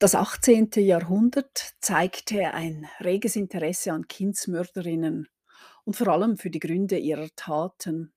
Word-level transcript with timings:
Das 0.00 0.14
18. 0.14 0.70
Jahrhundert 0.76 1.74
zeigte 1.82 2.54
ein 2.54 2.88
reges 3.00 3.36
Interesse 3.36 3.92
an 3.92 4.08
Kindsmörderinnen 4.08 5.28
und 5.84 5.94
vor 5.94 6.08
allem 6.08 6.38
für 6.38 6.48
die 6.48 6.58
Gründe 6.58 6.96
ihrer 6.96 7.28
Taten. 7.36 8.14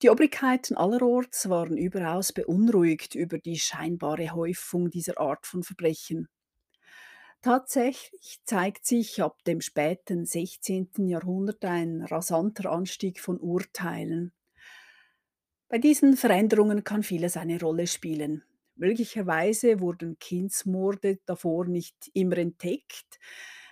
Die 0.00 0.10
Obrigkeiten 0.10 0.76
allerorts 0.76 1.48
waren 1.48 1.76
überaus 1.76 2.32
beunruhigt 2.32 3.16
über 3.16 3.38
die 3.38 3.58
scheinbare 3.58 4.30
Häufung 4.30 4.90
dieser 4.90 5.18
Art 5.18 5.44
von 5.44 5.64
Verbrechen. 5.64 6.28
Tatsächlich 7.40 8.38
zeigt 8.44 8.86
sich 8.86 9.20
ab 9.24 9.42
dem 9.42 9.60
späten 9.60 10.24
16. 10.24 11.08
Jahrhundert 11.08 11.64
ein 11.64 12.02
rasanter 12.02 12.70
Anstieg 12.70 13.18
von 13.18 13.40
Urteilen. 13.40 14.32
Bei 15.68 15.78
diesen 15.78 16.16
Veränderungen 16.16 16.84
kann 16.84 17.02
vieles 17.02 17.36
eine 17.36 17.58
Rolle 17.58 17.88
spielen. 17.88 18.44
Möglicherweise 18.82 19.78
wurden 19.78 20.18
Kindsmorde 20.18 21.20
davor 21.24 21.66
nicht 21.66 22.10
immer 22.14 22.36
entdeckt. 22.36 23.20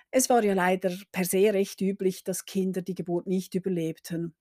Es 0.09 0.29
war 0.29 0.41
ja 0.41 0.53
leider 0.53 0.95
per 1.11 1.25
se 1.25 1.53
recht 1.53 1.81
üblich, 1.81 2.23
dass 2.23 2.45
Kinder 2.45 2.81
die 2.81 2.95
Geburt 2.95 3.27
nicht 3.27 3.53
überlebten. 3.53 4.35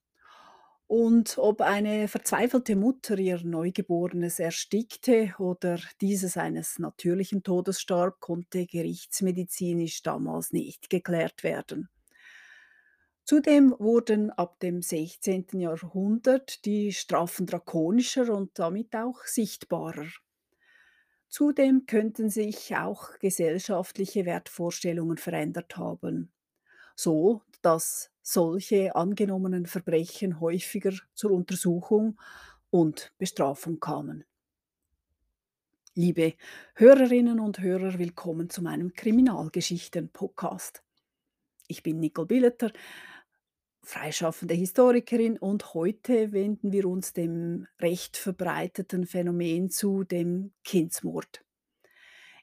Und 0.86 1.38
ob 1.38 1.60
eine 1.60 2.06
verzweifelte 2.06 2.76
Mutter 2.76 3.18
ihr 3.18 3.42
Neugeborenes 3.42 4.38
erstickte 4.38 5.34
oder 5.38 5.80
dieses 6.00 6.36
eines 6.36 6.78
natürlichen 6.78 7.42
Todes 7.42 7.80
starb, 7.80 8.20
konnte 8.20 8.64
gerichtsmedizinisch 8.66 10.04
damals 10.04 10.52
nicht 10.52 10.88
geklärt 10.88 11.42
werden. 11.42 11.88
Zudem 13.24 13.74
wurden 13.80 14.30
ab 14.30 14.60
dem 14.60 14.82
16. 14.82 15.46
Jahrhundert 15.54 16.64
die 16.64 16.92
Strafen 16.92 17.46
drakonischer 17.46 18.32
und 18.32 18.56
damit 18.56 18.94
auch 18.94 19.24
sichtbarer. 19.24 20.06
Zudem 21.30 21.86
könnten 21.86 22.28
sich 22.28 22.74
auch 22.76 23.16
gesellschaftliche 23.20 24.26
Wertvorstellungen 24.26 25.16
verändert 25.16 25.76
haben, 25.76 26.32
so 26.96 27.42
dass 27.62 28.10
solche 28.20 28.96
angenommenen 28.96 29.66
Verbrechen 29.66 30.40
häufiger 30.40 30.92
zur 31.14 31.30
Untersuchung 31.30 32.20
und 32.70 33.12
Bestrafung 33.16 33.78
kamen. 33.78 34.24
Liebe 35.94 36.34
Hörerinnen 36.74 37.38
und 37.38 37.60
Hörer, 37.60 37.96
willkommen 38.00 38.50
zu 38.50 38.60
meinem 38.60 38.92
Kriminalgeschichten-Podcast. 38.92 40.82
Ich 41.68 41.84
bin 41.84 42.00
Nicole 42.00 42.26
Billeter, 42.26 42.72
freischaffende 43.82 44.54
Historikerin 44.54 45.38
und 45.38 45.74
heute 45.74 46.32
wenden 46.32 46.72
wir 46.72 46.86
uns 46.86 47.12
dem 47.12 47.66
recht 47.80 48.16
verbreiteten 48.16 49.06
Phänomen 49.06 49.70
zu, 49.70 50.04
dem 50.04 50.52
Kindsmord. 50.64 51.44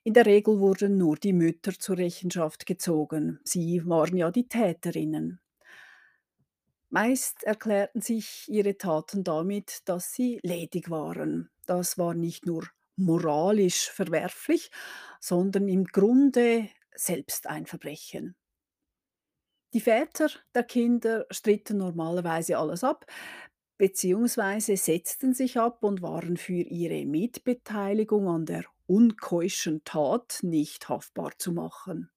In 0.04 0.14
der 0.14 0.26
Regel 0.26 0.60
wurden 0.60 0.98
nur 0.98 1.18
die 1.18 1.34
Mütter 1.34 1.78
zur 1.78 1.98
Rechenschaft 1.98 2.66
gezogen. 2.66 3.40
Sie 3.44 3.86
waren 3.86 4.16
ja 4.16 4.32
die 4.32 4.48
Täterinnen. 4.48 5.42
Meist 6.90 7.44
erklärten 7.44 8.02
sich 8.02 8.46
ihre 8.48 8.78
Taten 8.78 9.26
damit, 9.26 9.82
dass 9.86 10.14
sie 10.14 10.40
ledig 10.44 10.90
waren. 10.90 11.50
Das 11.66 11.98
war 11.98 12.14
nicht 12.14 12.46
nur 12.46 12.66
moralisch 12.96 13.90
verwerflich, 13.90 14.72
sondern 15.20 15.68
im 15.68 15.84
Grunde 15.84 16.70
selbst 16.96 17.48
ein 17.48 17.66
Verbrechen. 17.66 18.36
Die 19.74 19.82
Väter 19.82 20.30
der 20.56 20.64
Kinder 20.64 21.26
stritten 21.30 21.78
normalerweise 21.78 22.58
alles 22.58 22.84
ab, 22.84 23.06
beziehungsweise 23.78 24.78
setzten 24.78 25.34
sich 25.34 25.58
ab 25.58 25.84
und 25.84 26.02
waren 26.02 26.38
für 26.38 26.54
ihre 26.54 27.06
Mitbeteiligung 27.06 28.28
an 28.28 28.46
der 28.46 28.64
unkeuschen 28.88 29.84
Tat 29.84 30.40
nicht 30.42 30.90
haftbar 30.90 31.32
zu 31.38 31.52
machen. 31.52 32.10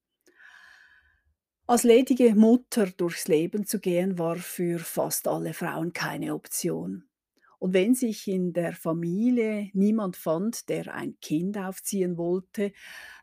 Als 1.67 1.85
ledige 1.85 2.35
Mutter 2.35 2.86
durchs 2.86 3.29
Leben 3.29 3.64
zu 3.64 3.79
gehen, 3.79 4.19
war 4.19 4.36
für 4.36 4.79
fast 4.79 5.29
alle 5.29 5.55
Frauen 5.55 5.92
keine 5.92 6.35
Option. 6.35 7.08
Und 7.61 7.74
wenn 7.74 7.95
sich 7.95 8.27
in 8.27 8.53
der 8.53 8.73
Familie 8.73 9.70
niemand 9.74 10.17
fand, 10.17 10.69
der 10.69 10.95
ein 10.95 11.20
Kind 11.20 11.58
aufziehen 11.58 12.17
wollte, 12.17 12.73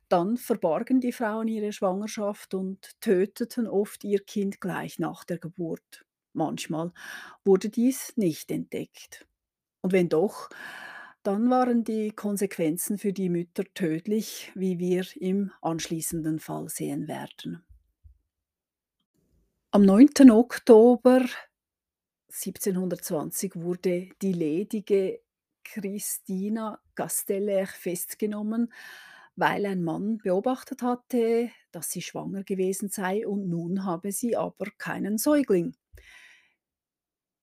dann 0.10 0.38
verbargen 0.38 1.00
die 1.02 1.12
Frauen 1.12 1.48
ihre 1.48 1.72
Schwangerschaft 1.72 2.54
und 2.54 3.00
töteten 3.02 3.68
oft 3.68 4.04
ihr 4.04 4.20
Kind 4.20 4.62
gleich 4.62 5.00
nach 5.00 5.24
der 5.24 5.38
Geburt. 5.38 6.06
Manchmal 6.34 6.92
wurde 7.44 7.70
dies 7.70 8.14
nicht 8.16 8.52
entdeckt. 8.52 9.28
Und 9.82 9.92
wenn 9.92 10.10
doch, 10.10 10.50
dann 11.24 11.50
waren 11.50 11.84
die 11.84 12.12
Konsequenzen 12.12 12.98
für 12.98 13.12
die 13.12 13.30
Mütter 13.30 13.64
tödlich, 13.74 14.52
wie 14.56 14.80
wir 14.80 15.06
im 15.16 15.52
anschließenden 15.62 16.40
Fall 16.40 16.70
sehen 16.70 17.08
werden. 17.08 17.66
Am 19.72 19.82
9. 19.82 20.32
Oktober 20.32 21.26
1720 22.30 23.56
wurde 23.56 24.10
die 24.22 24.34
ledige 24.34 25.22
Christina 25.64 26.80
Castellech 26.96 27.72
festgenommen, 27.72 28.72
weil 29.38 29.66
ein 29.66 29.84
Mann 29.84 30.18
beobachtet 30.18 30.82
hatte, 30.82 31.52
dass 31.72 31.92
sie 31.92 32.02
schwanger 32.02 32.44
gewesen 32.44 32.90
sei 32.90 33.26
und 33.26 33.48
nun 33.48 33.86
habe 33.86 34.12
sie 34.12 34.36
aber 34.36 34.66
keinen 34.78 35.18
Säugling. 35.18 35.76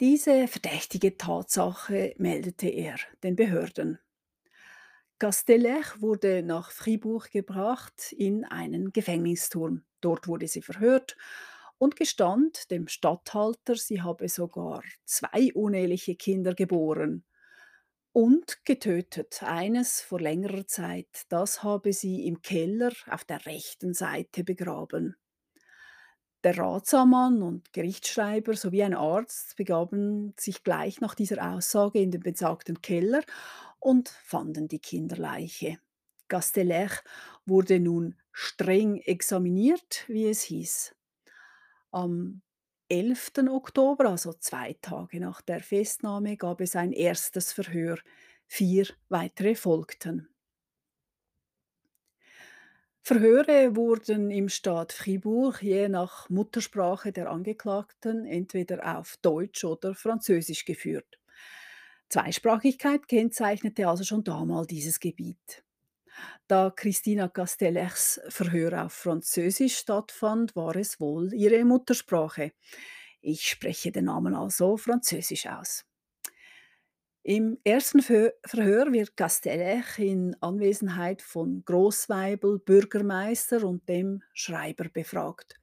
Diese 0.01 0.49
verdächtige 0.49 1.17
Tatsache 1.17 2.15
meldete 2.19 2.69
er 2.69 2.97
den 3.23 3.37
Behörden. 3.37 4.01
Castellech 5.21 6.01
wurde 6.01 6.43
nach 6.43 6.73
Fribourg 6.73 7.31
gebracht 7.31 8.13
in 8.13 8.45
einen 8.45 8.93
Gefängnisturm. 8.93 9.85
Dort 10.01 10.27
wurde 10.27 10.49
sie 10.49 10.63
verhört 10.63 11.17
und 11.79 11.95
gestand 11.95 12.73
dem 12.73 12.89
Statthalter, 12.89 13.77
sie 13.77 14.03
habe 14.03 14.29
sogar 14.29 14.83
zwei 15.05 15.53
uneheliche 15.55 16.17
Kinder 16.17 16.55
geboren 16.55 17.25
und 18.15 18.65
getötet. 18.65 19.43
Eines 19.43 20.01
vor 20.01 20.19
längerer 20.19 20.67
Zeit. 20.67 21.25
Das 21.29 21.63
habe 21.63 21.93
sie 21.93 22.27
im 22.27 22.41
Keller 22.41 22.93
auf 23.11 23.25
der 23.27 23.45
rechten 23.45 23.93
Seite 23.93 24.43
begraben. 24.43 25.17
Der 26.45 26.59
Ratsammann 26.59 27.43
und 27.43 27.73
Gerichtsschreiber 27.73 28.55
sowie 28.55 28.83
ein 28.85 28.95
Arzt 28.95 29.57
begaben 29.57 30.35
sich 30.39 30.63
gleich 30.63 31.01
nach 31.01 31.15
dieser 31.15 31.55
Aussage 31.55 31.99
in 32.01 32.11
den 32.11 32.21
besagten 32.21 32.83
Keller 32.83 33.23
und 33.81 34.09
fanden 34.11 34.69
die 34.69 34.79
Kinderleiche. 34.79 35.79
Gastelech 36.29 36.93
wurde 37.47 37.81
nun 37.81 38.17
streng 38.33 38.99
examiniert, 38.99 40.05
wie 40.09 40.29
es 40.29 40.43
hieß. 40.43 40.95
Am 41.93 42.43
11. 42.89 43.49
Oktober, 43.51 44.11
also 44.11 44.33
zwei 44.35 44.77
Tage 44.81 45.21
nach 45.21 45.41
der 45.41 45.61
Festnahme, 45.61 46.37
gab 46.37 46.61
es 46.61 46.77
ein 46.77 46.93
erstes 46.93 47.53
Verhör. 47.53 47.99
Vier 48.47 48.87
weitere 49.09 49.55
folgten. 49.55 50.29
Verhöre 53.01 53.77
wurden 53.77 54.31
im 54.31 54.49
Staat 54.49 54.93
Fribourg 54.93 55.63
je 55.63 55.89
nach 55.89 56.31
Muttersprache 56.31 57.13
der 57.13 57.31
Angeklagten 57.31 58.25
entweder 58.25 58.99
auf 58.99 59.19
Deutsch 59.19 59.65
oder 59.65 59.95
Französisch 59.95 60.65
geführt. 60.65 61.19
Zweisprachigkeit 62.09 63.07
kennzeichnete 63.09 63.89
also 63.89 64.05
schon 64.05 64.25
damals 64.25 64.69
dieses 64.69 65.01
Gebiet. 65.01 65.65
Da 66.47 66.71
Christina 66.71 67.29
Castellers 67.29 68.21
Verhör 68.29 68.85
auf 68.85 68.93
Französisch 68.93 69.79
stattfand, 69.79 70.55
war 70.57 70.77
es 70.77 71.01
wohl 71.01 71.33
ihre 71.33 71.65
Muttersprache. 71.65 72.53
Ich 73.21 73.49
spreche 73.49 73.93
den 73.93 74.07
Namen 74.07 74.35
also 74.35 74.77
französisch 74.77 75.47
aus. 75.47 75.85
Im 77.23 77.57
ersten 77.65 78.03
Verhör 78.03 78.93
wird 78.93 79.17
Castellech 79.17 79.99
in 79.99 80.37
Anwesenheit 80.43 81.23
von 81.23 81.65
Großweibel, 81.65 82.59
Bürgermeister 82.59 83.65
und 83.65 83.89
dem 83.89 84.23
Schreiber 84.35 84.91
befragt. 84.91 85.59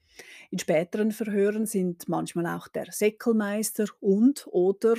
In 0.49 0.57
späteren 0.57 1.11
Verhören 1.11 1.67
sind 1.67 2.09
manchmal 2.09 2.47
auch 2.47 2.67
der 2.67 2.91
Säckelmeister 2.91 3.85
und 3.99 4.47
oder 4.47 4.95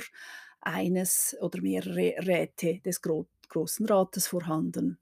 eines 0.61 1.35
oder 1.41 1.61
mehrere 1.61 2.15
Räte 2.25 2.79
des 2.79 3.01
Gro 3.01 3.27
Großen 3.49 3.85
Rates 3.85 4.27
vorhanden. 4.27 4.97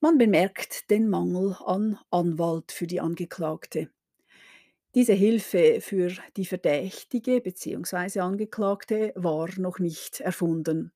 Man 0.00 0.16
bemerkt 0.16 0.90
den 0.90 1.08
Mangel 1.08 1.56
an 1.64 1.98
Anwalt 2.10 2.70
für 2.70 2.86
die 2.86 3.00
Angeklagte. 3.00 3.90
Diese 4.94 5.12
Hilfe 5.12 5.80
für 5.80 6.12
die 6.36 6.46
Verdächtige 6.46 7.40
bzw. 7.40 8.20
Angeklagte 8.20 9.12
war 9.16 9.48
noch 9.58 9.80
nicht 9.80 10.20
erfunden. 10.20 10.92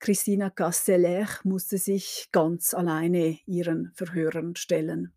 Christina 0.00 0.50
Castellech 0.50 1.44
musste 1.44 1.78
sich 1.78 2.28
ganz 2.30 2.74
alleine 2.74 3.38
ihren 3.46 3.92
Verhörern 3.94 4.54
stellen. 4.54 5.14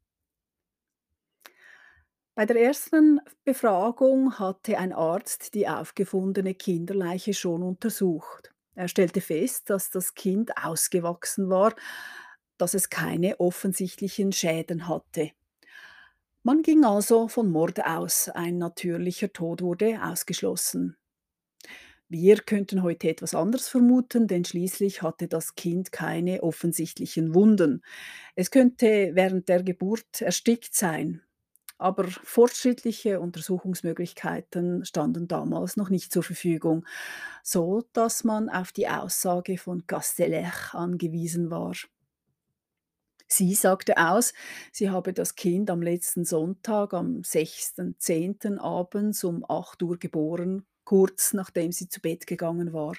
Bei 2.35 2.45
der 2.45 2.61
ersten 2.61 3.19
Befragung 3.43 4.39
hatte 4.39 4.77
ein 4.77 4.93
Arzt 4.93 5.53
die 5.55 5.67
aufgefundene 5.67 6.55
Kinderleiche 6.55 7.33
schon 7.33 7.63
untersucht. 7.63 8.53
Er 8.75 8.87
stellte 8.87 9.19
fest, 9.19 9.69
dass 9.69 9.89
das 9.89 10.13
Kind 10.13 10.51
ausgewachsen 10.63 11.49
war, 11.49 11.75
dass 12.59 12.75
es 12.75 12.89
keine 12.91 13.39
offensichtlichen 13.39 14.31
Schäden 14.31 14.87
hatte. 14.87 15.31
Man 16.43 16.61
ging 16.61 16.85
also 16.85 17.27
von 17.27 17.51
Mord 17.51 17.85
aus, 17.85 18.29
ein 18.29 18.57
natürlicher 18.59 19.33
Tod 19.33 19.61
wurde 19.61 19.99
ausgeschlossen. 20.03 20.95
Wir 22.11 22.37
könnten 22.37 22.81
heute 22.81 23.07
etwas 23.09 23.35
anderes 23.35 23.67
vermuten, 23.67 24.27
denn 24.27 24.43
schließlich 24.43 25.03
hatte 25.03 25.27
das 25.27 25.55
Kind 25.55 25.91
keine 25.91 26.41
offensichtlichen 26.41 27.35
Wunden. 27.35 27.83
Es 28.35 28.49
könnte 28.49 29.11
während 29.13 29.47
der 29.47 29.61
Geburt 29.61 30.21
erstickt 30.21 30.73
sein, 30.73 31.21
aber 31.77 32.05
fortschrittliche 32.07 33.19
Untersuchungsmöglichkeiten 33.19 34.85
standen 34.85 35.27
damals 35.27 35.77
noch 35.77 35.89
nicht 35.89 36.11
zur 36.11 36.23
Verfügung, 36.23 36.85
so 37.43 37.83
dass 37.93 38.23
man 38.23 38.49
auf 38.49 38.71
die 38.71 38.87
Aussage 38.87 39.59
von 39.59 39.85
Castellech 39.85 40.73
angewiesen 40.73 41.51
war. 41.51 41.73
Sie 43.31 43.53
sagte 43.53 43.97
aus, 43.97 44.33
sie 44.71 44.89
habe 44.89 45.13
das 45.13 45.35
Kind 45.35 45.69
am 45.69 45.81
letzten 45.81 46.25
Sonntag, 46.25 46.93
am 46.93 47.23
6.10. 47.23 48.57
abends 48.59 49.23
um 49.23 49.45
8 49.47 49.81
Uhr 49.83 49.97
geboren, 49.99 50.65
kurz 50.83 51.33
nachdem 51.33 51.71
sie 51.71 51.87
zu 51.87 52.01
Bett 52.01 52.25
gegangen 52.25 52.73
war. 52.73 52.95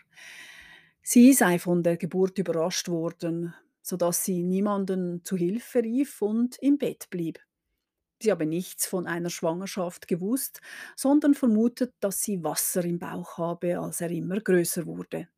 Sie 1.03 1.33
sei 1.33 1.59
von 1.59 1.83
der 1.83 1.97
Geburt 1.97 2.39
überrascht 2.39 2.89
worden, 2.89 3.55
sodass 3.83 4.25
sie 4.25 4.43
niemanden 4.43 5.25
zu 5.25 5.37
Hilfe 5.37 5.83
rief 5.83 6.23
und 6.23 6.57
im 6.61 6.79
Bett 6.79 7.09
blieb. 7.11 7.41
Sie 8.23 8.31
habe 8.31 8.47
nichts 8.47 8.87
von 8.87 9.07
einer 9.07 9.31
Schwangerschaft 9.31 10.09
gewusst, 10.09 10.61
sondern 10.97 11.35
vermutet, 11.35 11.95
dass 12.01 12.23
sie 12.23 12.45
Wasser 12.45 12.85
im 12.85 12.99
Bauch 12.99 13.39
habe, 13.39 13.81
als 13.81 14.01
er 14.01 14.11
immer 14.11 14.41
größer 14.41 14.87
wurde. 14.87 15.29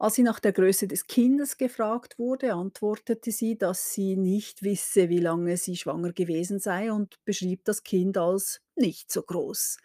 Als 0.00 0.14
sie 0.14 0.22
nach 0.22 0.40
der 0.40 0.52
Größe 0.54 0.88
des 0.88 1.08
Kindes 1.08 1.58
gefragt 1.58 2.18
wurde, 2.18 2.54
antwortete 2.54 3.30
sie, 3.30 3.58
dass 3.58 3.92
sie 3.92 4.16
nicht 4.16 4.62
wisse, 4.62 5.10
wie 5.10 5.18
lange 5.18 5.58
sie 5.58 5.76
schwanger 5.76 6.14
gewesen 6.14 6.58
sei 6.58 6.90
und 6.90 7.22
beschrieb 7.26 7.66
das 7.66 7.82
Kind 7.82 8.16
als 8.16 8.62
nicht 8.76 9.12
so 9.12 9.20
groß. 9.20 9.76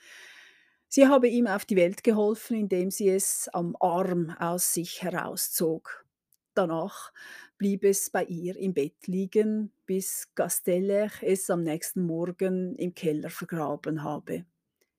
Sie 0.88 1.08
habe 1.08 1.28
ihm 1.28 1.48
auf 1.48 1.66
die 1.66 1.76
Welt 1.76 2.02
geholfen, 2.02 2.56
indem 2.56 2.92
sie 2.92 3.10
es 3.10 3.50
am 3.52 3.76
Arm 3.82 4.30
aus 4.40 4.74
sich 4.74 5.04
herauszog. 5.04 6.06
Danach 6.54 7.12
blieb 7.58 7.84
es 7.84 8.10
bei 8.10 8.24
ihr 8.24 8.56
im 8.56 8.74
Bett 8.74 9.08
liegen, 9.08 9.74
bis 9.86 10.30
Gastellech 10.34 11.24
es 11.24 11.50
am 11.50 11.62
nächsten 11.62 12.06
Morgen 12.06 12.78
im 12.78 12.94
Keller 12.94 13.30
vergraben 13.30 14.02
habe. 14.02 14.46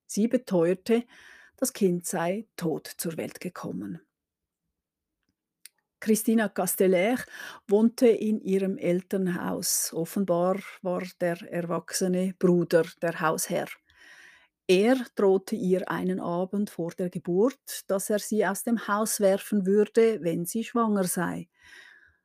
Sie 0.07 0.29
beteuerte, 0.29 1.05
das 1.57 1.73
Kind 1.73 2.05
sei 2.05 2.47
tot 2.57 2.87
zur 2.99 3.17
Welt 3.17 3.41
gekommen. 3.41 4.03
Christina 6.01 6.49
Casteller 6.49 7.19
wohnte 7.69 8.07
in 8.09 8.41
ihrem 8.41 8.77
Elternhaus. 8.79 9.93
Offenbar 9.93 10.59
war 10.83 11.03
der 11.21 11.41
erwachsene 11.51 12.35
Bruder 12.39 12.85
der 13.03 13.21
Hausherr. 13.21 13.69
Er 14.69 14.97
drohte 15.15 15.55
ihr 15.55 15.89
einen 15.91 16.21
Abend 16.21 16.71
vor 16.71 16.91
der 16.91 17.09
Geburt, 17.09 17.83
dass 17.87 18.11
er 18.11 18.19
sie 18.19 18.45
aus 18.45 18.65
dem 18.65 18.89
Haus 18.89 19.21
werfen 19.21 19.65
würde, 19.65 20.23
wenn 20.23 20.45
sie 20.45 20.65
schwanger 20.65 21.05
sei. 21.05 21.49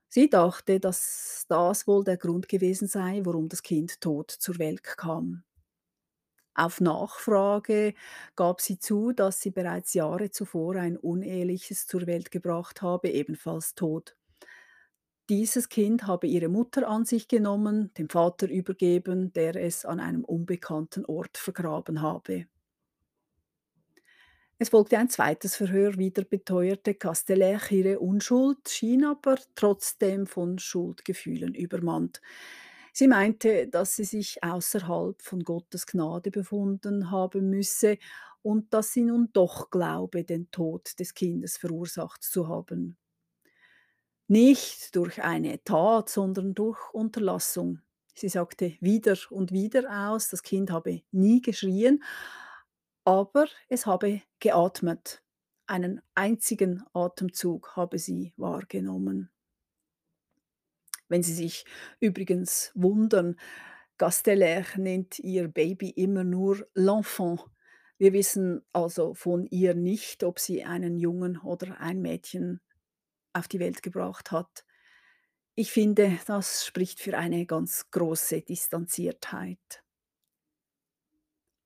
Sie 0.10 0.30
dachte, 0.30 0.80
dass 0.80 1.46
das 1.48 1.88
wohl 1.88 2.04
der 2.04 2.18
Grund 2.18 2.50
gewesen 2.50 2.88
sei, 2.88 3.22
warum 3.24 3.48
das 3.48 3.64
Kind 3.64 4.02
tot 4.02 4.32
zur 4.32 4.58
Welt 4.60 4.84
kam. 4.84 5.44
Auf 6.54 6.80
Nachfrage 6.80 7.94
gab 8.38 8.62
sie 8.62 8.80
zu, 8.80 9.12
dass 9.12 9.42
sie 9.42 9.52
bereits 9.52 9.94
Jahre 9.94 10.32
zuvor 10.32 10.76
ein 10.78 10.96
uneheliches 10.98 11.88
zur 11.88 12.08
Welt 12.08 12.32
gebracht 12.32 12.82
habe, 12.82 13.10
ebenfalls 13.10 13.76
tot. 13.76 14.16
Dieses 15.30 15.68
Kind 15.70 16.06
habe 16.06 16.28
ihre 16.28 16.48
Mutter 16.48 16.88
an 16.88 17.06
sich 17.06 17.28
genommen, 17.28 17.92
dem 17.96 18.08
Vater 18.08 18.48
übergeben, 18.48 19.34
der 19.34 19.56
es 19.56 19.84
an 19.84 20.00
einem 20.00 20.24
unbekannten 20.24 21.06
Ort 21.06 21.40
vergraben 21.40 22.04
habe. 22.04 22.46
Es 24.60 24.70
folgte 24.70 24.98
ein 24.98 25.10
zweites 25.10 25.56
Verhör, 25.56 25.98
wieder 25.98 26.24
beteuerte 26.24 26.94
Castellech 26.94 27.72
ihre 27.72 28.00
Unschuld, 28.00 28.70
schien 28.70 29.04
aber 29.04 29.38
trotzdem 29.56 30.28
von 30.28 30.60
Schuldgefühlen 30.60 31.56
übermannt. 31.56 32.22
Sie 32.94 33.08
meinte, 33.08 33.68
dass 33.68 33.96
sie 33.96 34.04
sich 34.04 34.44
außerhalb 34.44 35.22
von 35.22 35.44
Gottes 35.44 35.86
Gnade 35.88 36.32
befunden 36.32 37.12
haben 37.12 37.50
müsse 37.50 37.98
und 38.42 38.74
dass 38.74 38.94
sie 38.94 39.04
nun 39.04 39.30
doch 39.34 39.70
glaube, 39.70 40.24
den 40.24 40.52
Tod 40.52 41.00
des 41.00 41.14
Kindes 41.14 41.58
verursacht 41.58 42.24
zu 42.24 42.48
haben. 42.48 42.98
Nicht 44.28 44.96
durch 44.96 45.22
eine 45.22 45.64
Tat, 45.64 46.10
sondern 46.10 46.56
durch 46.56 46.92
Unterlassung. 46.94 47.80
Sie 48.16 48.30
sagte 48.30 48.76
wieder 48.80 49.16
und 49.30 49.52
wieder 49.52 50.10
aus, 50.10 50.30
das 50.30 50.42
Kind 50.44 50.72
habe 50.72 51.02
nie 51.12 51.42
geschrien, 51.42 52.04
aber 53.06 53.46
es 53.70 53.86
habe 53.86 54.22
geatmet. 54.40 55.24
Einen 55.68 56.02
einzigen 56.16 56.84
Atemzug 56.94 57.76
habe 57.76 58.00
sie 58.00 58.34
wahrgenommen. 58.38 59.30
Wenn 61.12 61.24
Sie 61.24 61.34
sich 61.34 61.66
übrigens 62.00 62.72
wundern, 62.74 63.36
Gasteller 63.98 64.64
nennt 64.78 65.20
ihr 65.20 65.50
Baby 65.50 65.90
immer 65.90 66.24
nur 66.24 66.66
l'enfant. 66.74 67.42
Wir 67.98 68.14
wissen 68.14 68.62
also 68.72 69.14
von 69.14 69.46
ihr 69.48 69.76
nicht, 69.76 70.24
ob 70.24 70.40
sie 70.40 70.64
einen 70.64 70.98
Jungen 70.98 71.38
oder 71.38 71.82
ein 71.82 72.02
Mädchen 72.02 72.62
auf 73.34 73.50
die 73.50 73.60
Welt 73.60 73.84
gebracht 73.84 74.32
hat. 74.32 74.64
Ich 75.54 75.74
finde, 75.74 76.18
das 76.28 76.66
spricht 76.66 77.02
für 77.02 77.18
eine 77.18 77.46
ganz 77.46 77.92
große 77.92 78.44
Distanziertheit. 78.44 79.84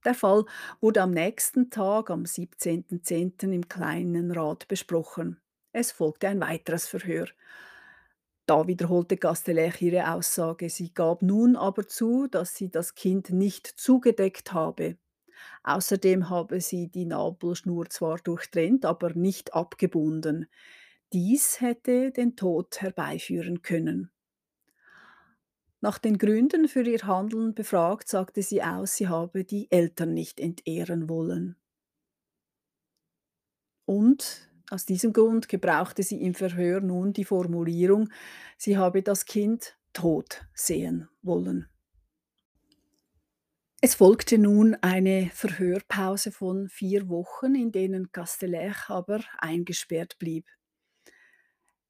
Der 0.03 0.15
Fall 0.15 0.45
wurde 0.81 1.03
am 1.03 1.12
nächsten 1.12 1.69
Tag, 1.69 2.09
am 2.09 2.24
17.10. 2.24 3.53
im 3.53 3.68
kleinen 3.68 4.31
Rat 4.31 4.68
besprochen. 4.68 5.39
Es 5.71 5.92
folgte 5.92 6.30
ein 6.30 6.42
weiteres 6.42 6.88
Verhör. 6.88 7.27
Da 8.45 8.68
wiederholte 8.68 9.18
Gastelech 9.18 9.81
ihre 9.81 10.13
Aussage. 10.13 10.69
Sie 10.69 10.94
gab 10.94 11.21
nun 11.24 11.56
aber 11.56 11.88
zu, 11.88 12.27
dass 12.27 12.56
sie 12.56 12.69
das 12.69 12.94
Kind 12.94 13.31
nicht 13.31 13.65
zugedeckt 13.65 14.53
habe. 14.53 14.97
Außerdem 15.63 16.30
habe 16.30 16.62
sie 16.62 16.88
die 16.88 17.06
Nabelschnur 17.06 17.89
zwar 17.89 18.18
durchtrennt, 18.19 18.86
aber 18.86 19.13
nicht 19.13 19.56
abgebunden. 19.56 20.47
Dies 21.12 21.59
hätte 21.59 22.11
den 22.11 22.35
Tod 22.35 22.81
herbeiführen 22.81 23.64
können. 23.64 24.11
Nach 25.81 25.97
den 25.97 26.18
Gründen 26.18 26.68
für 26.68 26.83
ihr 26.83 27.06
Handeln 27.06 27.54
befragt, 27.54 28.09
sagte 28.09 28.42
sie 28.42 28.61
aus, 28.61 28.95
sie 28.95 29.07
habe 29.07 29.44
die 29.44 29.71
Eltern 29.71 30.14
nicht 30.14 30.40
entehren 30.40 31.09
wollen. 31.09 31.57
Und 33.85 34.49
aus 34.69 34.86
diesem 34.86 35.14
Grund 35.14 35.50
gebrauchte 35.50 36.04
sie 36.04 36.22
im 36.22 36.34
Verhör 36.34 36.81
nun 36.81 37.14
die 37.14 37.26
Formulierung, 37.26 38.10
sie 38.57 38.78
habe 38.78 39.04
das 39.04 39.26
Kind 39.26 39.78
tot 39.94 40.45
sehen 40.54 41.07
wollen. 41.22 41.68
Es 43.81 43.94
folgte 43.94 44.38
nun 44.40 44.76
eine 44.81 45.30
Verhörpause 45.31 46.31
von 46.31 46.69
vier 46.69 47.07
Wochen, 47.07 47.54
in 47.54 47.72
denen 47.72 48.12
Castellech 48.12 48.90
aber 48.90 49.19
eingesperrt 49.38 50.18
blieb. 50.18 50.48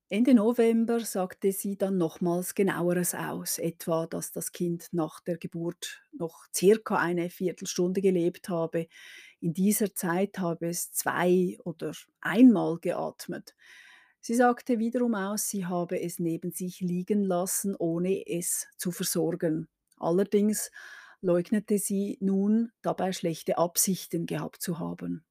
Ende 0.10 0.36
November 0.36 1.00
sagte 1.00 1.52
sie 1.52 1.78
dann 1.78 1.98
nochmals 1.98 2.54
genaueres 2.54 3.16
aus, 3.16 3.58
etwa, 3.58 4.06
dass 4.06 4.32
das 4.32 4.52
Kind 4.52 4.90
nach 4.92 5.20
der 5.22 5.38
Geburt 5.38 6.04
noch 6.12 6.46
circa 6.54 6.98
eine 6.98 7.30
Viertelstunde 7.30 8.02
gelebt 8.02 8.50
habe. 8.50 8.88
In 9.40 9.54
dieser 9.54 9.94
Zeit 9.94 10.40
habe 10.40 10.68
es 10.68 10.92
zwei 10.92 11.58
oder 11.64 11.94
einmal 12.22 12.78
geatmet. 12.80 13.56
Sie 14.22 14.34
sagte 14.34 14.80
wiederum 14.80 15.14
aus, 15.14 15.48
sie 15.50 15.66
habe 15.66 16.02
es 16.02 16.20
neben 16.20 16.52
sich 16.52 16.82
liegen 16.82 17.24
lassen, 17.24 17.76
ohne 17.78 18.28
es 18.28 18.68
zu 18.78 18.92
versorgen. 18.92 19.68
Allerdings 19.98 20.72
leugnete 21.22 21.78
sie 21.78 22.18
nun 22.22 22.72
dabei 22.82 23.12
schlechte 23.12 23.58
Absichten 23.58 24.26
gehabt 24.26 24.62
zu 24.62 24.80
haben. 24.80 25.24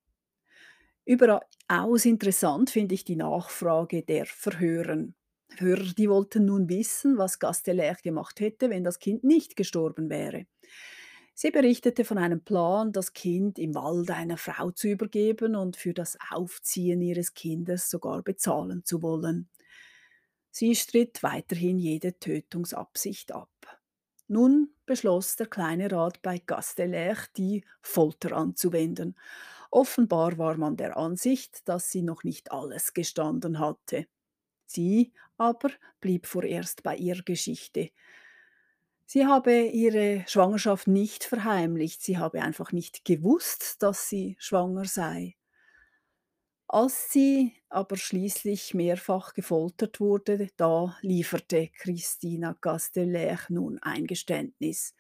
Überaus 1.07 2.05
interessant 2.05 2.71
finde 2.71 2.95
ich 2.95 3.05
die 3.05 3.17
Nachfrage 3.17 4.03
der 4.03 4.27
Verhören. 4.27 5.15
Hörer, 5.57 5.93
die 5.97 6.09
wollten 6.09 6.47
nun 6.47 6.69
wissen, 6.69 7.19
was 7.19 7.39
Gasteller 7.39 7.95
gemacht 8.03 8.41
hätte, 8.41 8.71
wenn 8.71 8.85
das 8.85 8.99
Kind 8.99 9.23
nicht 9.23 9.55
gestorben 9.57 10.09
wäre. 10.11 10.47
Sie 11.35 11.51
berichtete 11.51 12.05
von 12.05 12.19
einem 12.19 12.43
Plan, 12.45 12.93
das 12.93 13.13
Kind 13.13 13.59
im 13.59 13.75
Wald 13.75 14.11
einer 14.11 14.37
Frau 14.37 14.71
zu 14.71 14.89
übergeben 14.89 15.57
und 15.57 15.77
für 15.77 15.93
das 15.93 16.17
Aufziehen 16.31 17.01
ihres 17.03 17.35
Kindes 17.35 17.91
sogar 17.91 18.23
bezahlen 18.23 18.85
zu 18.85 19.03
wollen. 19.03 19.49
Sie 20.51 20.75
stritt 20.77 21.23
weiterhin 21.23 21.79
jede 21.79 22.19
Tötungsabsicht 22.19 23.33
ab. 23.33 23.51
Nun 24.29 24.71
beschloss 24.87 25.37
der 25.37 25.49
kleine 25.49 25.91
Rat 25.91 26.23
bei 26.23 26.39
Gasteller, 26.39 27.17
die 27.37 27.65
Folter 27.83 28.33
anzuwenden 28.37 29.17
Offenbar 29.71 30.39
war 30.39 30.57
man 30.57 30.77
der 30.77 30.97
Ansicht, 30.97 31.69
dass 31.69 31.91
sie 31.91 32.03
noch 32.03 32.25
nicht 32.25 32.53
alles 32.53 32.95
gestanden 32.95 33.59
hatte. 33.59 34.07
Sie 34.67 35.13
aber 35.39 35.71
blieb 36.01 36.27
vorerst 36.27 36.83
bei 36.85 36.97
ihrer 36.97 37.23
Geschichte. 37.23 37.91
Sie 39.15 39.27
habe 39.27 39.67
ihre 39.67 40.25
Schwangerschaft 40.27 40.89
nicht 40.89 41.23
verheimlicht, 41.23 42.03
sie 42.03 42.19
habe 42.19 42.43
einfach 42.43 42.73
nicht 42.73 43.05
gewusst, 43.05 43.81
dass 43.81 44.09
sie 44.09 44.35
schwanger 44.41 44.87
sei. 44.87 45.37
Als 46.67 47.13
sie 47.13 47.53
aber 47.69 47.97
schließlich 47.97 48.75
mehrfach 48.75 49.33
gefoltert 49.33 50.01
wurde, 50.01 50.49
da 50.57 50.99
lieferte 51.01 51.69
Christina 51.69 52.55
Casteller 52.55 53.39
nun 53.51 53.79
ein 53.81 54.09
Geständnis. 54.09 54.97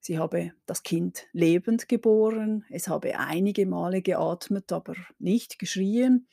Sie 0.00 0.18
habe 0.18 0.54
das 0.64 0.82
Kind 0.82 1.26
lebend 1.32 1.86
geboren, 1.86 2.64
es 2.70 2.88
habe 2.88 3.18
einige 3.18 3.66
Male 3.66 4.00
geatmet, 4.00 4.72
aber 4.72 4.94
nicht 5.18 5.58
geschrien. 5.58 6.28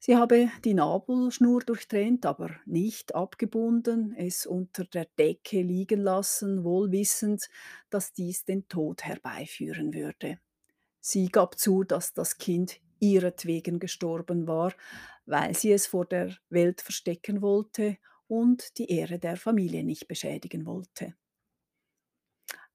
Sie 0.00 0.16
habe 0.16 0.50
die 0.64 0.74
Nabelschnur 0.74 1.60
durchtrennt, 1.60 2.24
aber 2.24 2.50
nicht 2.66 3.14
abgebunden, 3.14 4.14
es 4.16 4.46
unter 4.46 4.84
der 4.84 5.06
Decke 5.18 5.60
liegen 5.62 6.00
lassen, 6.00 6.62
wohl 6.64 6.92
wissend, 6.92 7.48
dass 7.90 8.12
dies 8.12 8.44
den 8.44 8.68
Tod 8.68 9.04
herbeiführen 9.04 9.92
würde. 9.92 10.38
Sie 11.00 11.28
gab 11.28 11.58
zu, 11.58 11.84
dass 11.84 12.14
das 12.14 12.38
Kind 12.38 12.80
ihretwegen 13.00 13.80
gestorben 13.80 14.46
war, 14.46 14.72
weil 15.26 15.54
sie 15.54 15.72
es 15.72 15.86
vor 15.86 16.06
der 16.06 16.36
Welt 16.50 16.80
verstecken 16.80 17.42
wollte 17.42 17.98
und 18.28 18.78
die 18.78 18.90
Ehre 18.90 19.18
der 19.18 19.36
Familie 19.36 19.84
nicht 19.84 20.08
beschädigen 20.08 20.66
wollte. 20.66 21.14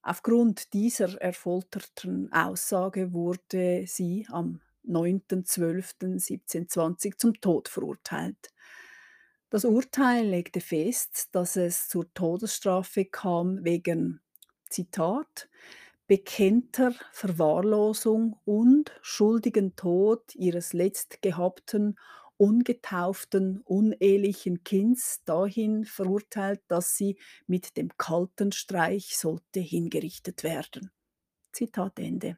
Aufgrund 0.01 0.73
dieser 0.73 1.21
erfolterten 1.21 2.31
Aussage 2.33 3.13
wurde 3.13 3.85
sie 3.87 4.27
am 4.29 4.61
9.12.1720 4.87 7.17
zum 7.17 7.39
Tod 7.39 7.69
verurteilt. 7.69 8.49
Das 9.49 9.65
Urteil 9.65 10.25
legte 10.25 10.61
fest, 10.61 11.29
dass 11.31 11.57
es 11.57 11.87
zur 11.87 12.11
Todesstrafe 12.13 13.05
kam 13.05 13.63
wegen, 13.63 14.21
Zitat, 14.69 15.49
bekennter 16.07 16.93
Verwahrlosung 17.11 18.39
und 18.45 18.91
schuldigen 19.01 19.75
Tod 19.75 20.35
ihres 20.35 20.73
letztgehabten, 20.73 21.97
ungetauften, 22.37 23.61
unehelichen 23.61 24.63
Kinds 24.63 25.23
dahin 25.23 25.85
verurteilt, 25.85 26.61
dass 26.67 26.97
sie 26.97 27.17
mit 27.47 27.77
dem 27.77 27.89
kalten 27.97 28.51
Streich 28.51 29.17
sollte 29.17 29.59
hingerichtet 29.59 30.43
werden. 30.43 30.91
Zitat 31.51 31.99
Ende. 31.99 32.37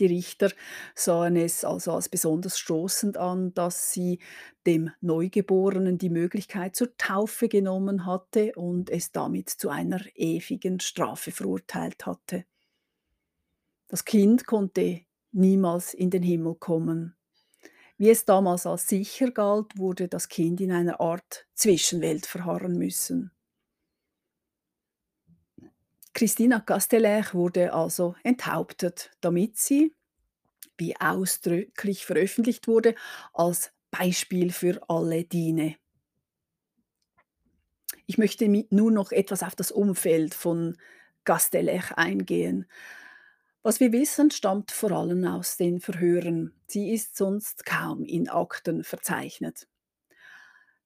Die 0.00 0.06
Richter 0.06 0.52
sahen 0.94 1.36
es 1.36 1.64
also 1.64 1.92
als 1.92 2.08
besonders 2.08 2.58
stoßend 2.58 3.16
an, 3.16 3.52
dass 3.54 3.92
sie 3.92 4.20
dem 4.66 4.90
Neugeborenen 5.00 5.98
die 5.98 6.10
Möglichkeit 6.10 6.76
zur 6.76 6.96
Taufe 6.96 7.48
genommen 7.48 8.06
hatte 8.06 8.52
und 8.54 8.90
es 8.90 9.10
damit 9.10 9.50
zu 9.50 9.70
einer 9.70 10.00
ewigen 10.14 10.78
Strafe 10.80 11.32
verurteilt 11.32 12.06
hatte. 12.06 12.44
Das 13.88 14.04
Kind 14.04 14.46
konnte 14.46 15.00
niemals 15.32 15.94
in 15.94 16.10
den 16.10 16.22
Himmel 16.22 16.54
kommen. 16.54 17.16
Wie 17.96 18.10
es 18.10 18.24
damals 18.24 18.66
als 18.66 18.86
sicher 18.86 19.32
galt, 19.32 19.76
wurde 19.76 20.06
das 20.06 20.28
Kind 20.28 20.60
in 20.60 20.70
einer 20.70 21.00
Art 21.00 21.46
Zwischenwelt 21.54 22.26
verharren 22.26 22.78
müssen. 22.78 23.32
Christina 26.18 26.58
Casteller 26.58 27.24
wurde 27.32 27.72
also 27.72 28.16
enthauptet, 28.24 29.12
damit 29.20 29.56
sie, 29.56 29.94
wie 30.76 30.96
ausdrücklich 31.00 32.04
veröffentlicht 32.04 32.66
wurde, 32.66 32.96
als 33.32 33.70
Beispiel 33.92 34.50
für 34.50 34.80
alle 34.88 35.22
diene. 35.22 35.76
Ich 38.06 38.18
möchte 38.18 38.48
nun 38.48 38.94
noch 38.94 39.12
etwas 39.12 39.44
auf 39.44 39.54
das 39.54 39.70
Umfeld 39.70 40.34
von 40.34 40.76
Casteller 41.22 41.96
eingehen. 41.96 42.66
Was 43.62 43.78
wir 43.78 43.92
wissen, 43.92 44.32
stammt 44.32 44.72
vor 44.72 44.90
allem 44.90 45.24
aus 45.24 45.56
den 45.56 45.78
Verhören. 45.78 46.52
Sie 46.66 46.92
ist 46.92 47.16
sonst 47.16 47.64
kaum 47.64 48.04
in 48.04 48.28
Akten 48.28 48.82
verzeichnet. 48.82 49.67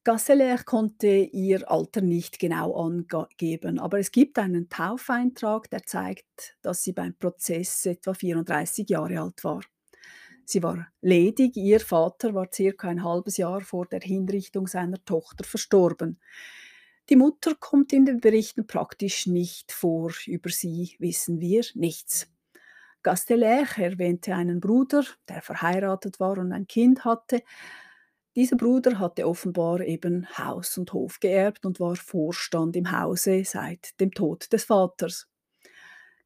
Gasseler 0.05 0.59
konnte 0.65 1.07
ihr 1.07 1.71
Alter 1.71 2.01
nicht 2.01 2.41
genau 2.41 2.75
angeben, 2.75 3.79
aber 3.79 4.01
es 4.01 4.11
gibt 4.11 4.37
einen 4.37 4.69
Taufeintrag, 4.69 5.71
der 5.71 5.85
zeigt, 5.85 6.57
dass 6.61 6.83
sie 6.83 6.93
beim 6.93 7.15
Prozess 7.15 7.87
etwa 7.87 8.13
34 8.13 8.89
Jahre 8.89 9.21
alt 9.21 9.45
war. 9.45 9.61
Sie 10.45 10.61
war 10.61 10.89
ledig, 11.03 11.57
ihr 11.57 11.79
Vater 11.79 12.35
war 12.35 12.49
circa 12.53 12.89
ein 12.89 13.05
halbes 13.05 13.37
Jahr 13.37 13.61
vor 13.61 13.87
der 13.87 14.01
Hinrichtung 14.01 14.67
seiner 14.67 15.03
Tochter 15.05 15.45
verstorben. 15.45 16.19
Die 17.09 17.17
Mutter 17.17 17.55
kommt 17.55 17.93
in 17.93 18.05
den 18.05 18.21
Berichten 18.21 18.67
praktisch 18.67 19.29
nicht 19.29 19.71
vor, 19.71 20.13
über 20.27 20.51
sie 20.51 20.97
wissen 20.99 21.41
wir 21.41 21.63
nichts. 21.75 22.29
Gasteller 23.05 23.67
erwähnte 23.77 24.35
einen 24.35 24.59
Bruder, 24.59 25.05
der 25.29 25.43
verheiratet 25.43 26.19
war 26.19 26.39
und 26.39 26.51
ein 26.51 26.67
Kind 26.67 27.05
hatte, 27.05 27.43
dieser 28.35 28.57
Bruder 28.57 28.99
hatte 28.99 29.27
offenbar 29.27 29.81
eben 29.81 30.27
Haus 30.39 30.79
und 30.79 30.93
Hof 30.93 31.21
geerbt 31.21 31.67
und 31.67 31.81
war 31.81 31.97
Vorstand 31.97 32.77
im 32.77 32.91
Hause 32.91 33.45
seit 33.45 34.01
dem 34.01 34.13
Tod 34.13 34.53
des 34.53 34.65
Vaters. 34.65 35.29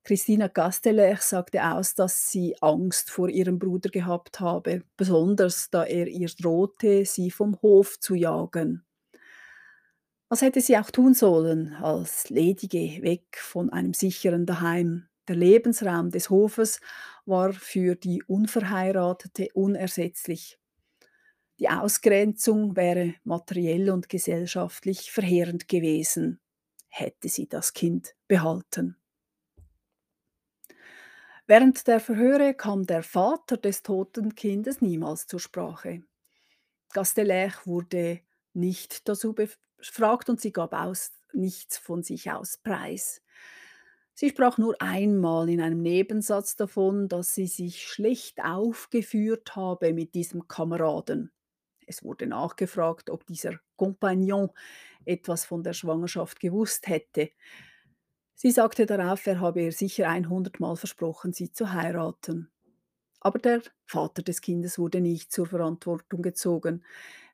Christina 0.05 0.49
Casteller 0.49 1.17
sagte 1.17 1.65
aus, 1.65 1.97
dass 1.97 2.31
sie 2.31 2.55
Angst 2.61 3.11
vor 3.11 3.29
ihrem 3.29 3.59
Bruder 3.59 3.91
gehabt 3.91 4.39
habe, 4.39 4.83
besonders 4.97 5.69
da 5.71 5.83
er 5.83 6.07
ihr 6.07 6.29
drohte, 6.29 7.05
sie 7.05 7.33
vom 7.33 7.61
Hof 7.61 7.99
zu 7.99 8.15
jagen. 8.15 8.85
Was 10.29 10.43
hätte 10.43 10.61
sie 10.61 10.79
auch 10.79 10.93
tun 10.93 11.13
sollen, 11.15 11.73
als 11.75 12.31
Ledige 12.31 13.03
weg 13.03 13.37
von 13.37 13.71
einem 13.71 13.95
sicheren 13.95 14.47
Daheim? 14.47 15.09
Der 15.27 15.35
Lebensraum 15.35 16.13
des 16.13 16.31
Hofes 16.31 16.81
war 17.25 17.53
für 17.53 17.97
die 17.97 18.23
Unverheiratete 18.23 19.49
unersetzlich. 19.55 20.57
Die 21.59 21.69
Ausgrenzung 21.71 22.77
wäre 22.77 23.15
materiell 23.25 23.91
und 23.91 24.09
gesellschaftlich 24.09 25.11
verheerend 25.11 25.69
gewesen, 25.69 26.41
hätte 26.89 27.29
sie 27.29 27.49
das 27.49 27.73
Kind 27.73 28.15
behalten. 28.29 28.97
Während 31.47 31.87
der 31.87 32.01
Verhöre 32.01 32.55
kam 32.55 32.87
der 32.87 33.03
Vater 33.03 33.57
des 33.57 33.83
toten 33.83 34.35
Kindes 34.35 34.81
niemals 34.81 35.27
zur 35.27 35.41
Sprache. 35.41 36.03
Gasteller 36.93 37.53
wurde 37.65 38.21
nicht 38.53 39.09
dazu 39.09 39.35
befragt 39.35 40.29
und 40.29 40.41
sie 40.41 40.53
gab 40.53 40.73
aus 40.75 41.13
nichts 41.33 41.79
von 41.79 42.03
sich 42.03 42.31
aus 42.33 42.59
preis. 42.59 43.23
Sie 44.15 44.31
sprach 44.31 44.59
nur 44.59 44.81
einmal 44.81 45.49
in 45.51 45.61
einem 45.61 45.83
Nebensatz 45.83 46.57
davon, 46.57 47.09
dass 47.09 47.35
sie 47.35 47.47
sich 47.47 47.87
schlecht 47.87 48.43
aufgeführt 48.43 49.57
habe 49.57 49.93
mit 49.93 50.15
diesem 50.15 50.49
Kameraden. 50.49 51.33
Es 51.87 52.05
wurde 52.05 52.27
nachgefragt, 52.27 53.11
ob 53.11 53.27
dieser 53.27 53.61
Kompagnon 53.77 54.51
etwas 55.05 55.45
von 55.45 55.63
der 55.63 55.73
Schwangerschaft 55.73 56.41
gewusst 56.41 56.89
hätte. 56.89 57.31
Sie 58.35 58.51
sagte 58.51 58.87
darauf, 58.87 59.27
er 59.27 59.41
habe 59.41 59.63
ihr 59.63 59.73
sicher 59.73 60.09
100 60.09 60.61
Mal 60.61 60.77
versprochen, 60.77 61.33
sie 61.33 61.53
zu 61.53 61.73
heiraten. 61.73 62.51
Aber 63.21 63.39
der 63.39 63.63
Vater 63.87 64.23
des 64.23 64.41
Kindes 64.41 64.79
wurde 64.79 65.01
nicht 65.01 65.33
zur 65.33 65.47
Verantwortung 65.47 66.23
gezogen. 66.23 66.85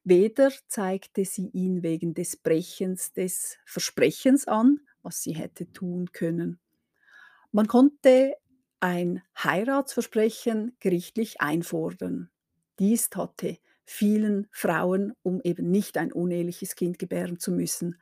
Weder 0.05 0.51
zeigte 0.69 1.25
sie 1.25 1.49
ihn 1.49 1.83
wegen 1.83 2.15
des 2.15 2.37
Brechens 2.37 3.13
des 3.13 3.59
Versprechens 3.65 4.49
an, 4.49 4.81
was 5.03 5.23
sie 5.23 5.33
hätte 5.33 5.71
tun 5.73 6.13
können. 6.13 6.61
Man 7.53 7.69
konnte 7.69 8.35
ein 8.81 9.23
Heiratsversprechen 9.37 10.77
gerichtlich 10.81 11.41
einfordern. 11.41 12.31
Dies 12.79 13.11
hatte 13.15 13.59
vielen 13.85 14.49
Frauen, 14.53 15.13
um 15.23 15.41
eben 15.43 15.71
nicht 15.71 15.99
ein 15.99 16.13
uneheliches 16.13 16.77
Kind 16.77 16.99
gebären 16.99 17.39
zu 17.39 17.53
müssen. 17.53 18.01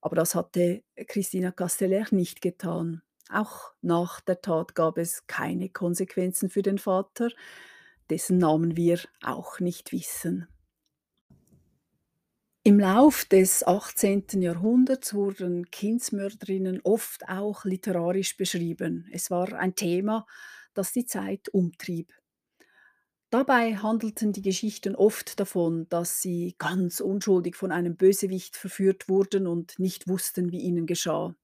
Aber 0.00 0.16
das 0.16 0.34
hatte 0.34 0.82
Christina 1.08 1.50
Casteller 1.50 2.06
nicht 2.10 2.40
getan. 2.40 3.02
Auch 3.28 3.72
nach 3.82 4.20
der 4.20 4.40
Tat 4.40 4.74
gab 4.74 4.98
es 4.98 5.26
keine 5.26 5.68
Konsequenzen 5.68 6.48
für 6.48 6.62
den 6.62 6.78
Vater, 6.78 7.30
dessen 8.08 8.38
Namen 8.38 8.76
wir 8.76 9.00
auch 9.22 9.58
nicht 9.58 9.92
wissen. 9.92 10.46
Im 12.62 12.80
Lauf 12.80 13.24
des 13.24 13.64
18. 13.64 14.42
Jahrhunderts 14.42 15.14
wurden 15.14 15.70
Kindsmörderinnen 15.70 16.80
oft 16.82 17.28
auch 17.28 17.64
literarisch 17.64 18.36
beschrieben. 18.36 19.08
Es 19.12 19.30
war 19.30 19.52
ein 19.52 19.76
Thema, 19.76 20.26
das 20.74 20.92
die 20.92 21.06
Zeit 21.06 21.48
umtrieb. 21.48 22.12
Dabei 23.30 23.76
handelten 23.76 24.32
die 24.32 24.42
Geschichten 24.42 24.96
oft 24.96 25.38
davon, 25.38 25.88
dass 25.90 26.20
sie 26.22 26.56
ganz 26.58 26.98
unschuldig 26.98 27.54
von 27.54 27.70
einem 27.70 27.94
Bösewicht 27.96 28.56
verführt 28.56 29.08
wurden 29.08 29.46
und 29.46 29.78
nicht 29.78 30.08
wussten, 30.08 30.50
wie 30.50 30.58
ihnen 30.58 30.86
geschah. 30.86 31.36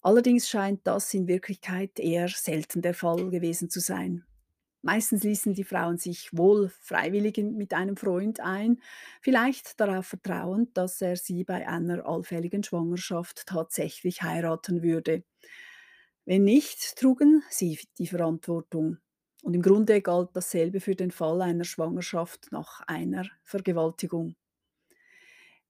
Allerdings 0.00 0.48
scheint 0.48 0.86
das 0.86 1.12
in 1.14 1.26
Wirklichkeit 1.28 1.98
eher 1.98 2.28
selten 2.28 2.82
der 2.82 2.94
Fall 2.94 3.30
gewesen 3.30 3.68
zu 3.70 3.80
sein. 3.80 4.24
Meistens 4.82 5.24
ließen 5.24 5.54
die 5.54 5.64
Frauen 5.64 5.98
sich 5.98 6.30
wohl 6.36 6.70
freiwillig 6.80 7.36
mit 7.38 7.74
einem 7.74 7.96
Freund 7.96 8.40
ein, 8.40 8.80
vielleicht 9.20 9.80
darauf 9.80 10.06
vertrauend, 10.06 10.76
dass 10.76 11.02
er 11.02 11.16
sie 11.16 11.44
bei 11.44 11.66
einer 11.68 12.06
allfälligen 12.06 12.62
Schwangerschaft 12.62 13.46
tatsächlich 13.46 14.22
heiraten 14.22 14.82
würde. 14.82 15.24
Wenn 16.24 16.44
nicht, 16.44 16.94
trugen 16.96 17.42
sie 17.50 17.76
die 17.98 18.06
Verantwortung. 18.06 18.98
Und 19.42 19.54
im 19.54 19.62
Grunde 19.62 20.00
galt 20.00 20.30
dasselbe 20.34 20.80
für 20.80 20.94
den 20.94 21.10
Fall 21.10 21.42
einer 21.42 21.64
Schwangerschaft 21.64 22.52
nach 22.52 22.82
einer 22.86 23.28
Vergewaltigung. 23.42 24.36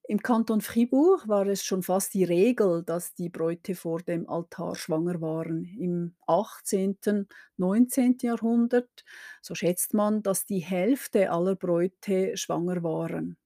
Im 0.08 0.20
Kanton 0.22 0.60
Fribourg 0.60 1.28
war 1.28 1.46
es 1.46 1.62
schon 1.62 1.82
fast 1.84 2.14
die 2.14 2.25
Regel, 2.25 2.82
dass 2.82 3.14
die 3.14 3.28
Bräute 3.28 3.75
vor 3.76 4.00
dem 4.00 4.28
Altar 4.28 4.75
schwanger 4.75 5.20
waren. 5.20 5.64
Im 5.78 6.16
18., 6.26 7.28
19. 7.58 8.16
Jahrhundert, 8.22 9.04
so 9.42 9.54
schätzt 9.54 9.94
man, 9.94 10.22
dass 10.22 10.46
die 10.46 10.60
Hälfte 10.60 11.30
aller 11.30 11.54
Bräute 11.56 12.37
schwanger 12.37 12.82
waren. 12.82 13.37